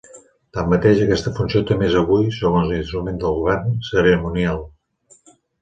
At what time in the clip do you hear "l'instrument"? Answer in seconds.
2.71-3.23